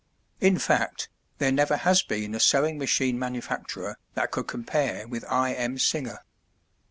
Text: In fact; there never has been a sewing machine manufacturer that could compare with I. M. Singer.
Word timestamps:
In 0.39 0.57
fact; 0.57 1.09
there 1.37 1.51
never 1.51 1.77
has 1.77 2.01
been 2.01 2.33
a 2.33 2.39
sewing 2.39 2.79
machine 2.79 3.19
manufacturer 3.19 3.99
that 4.15 4.31
could 4.31 4.47
compare 4.47 5.07
with 5.07 5.23
I. 5.29 5.53
M. 5.53 5.77
Singer. 5.77 6.23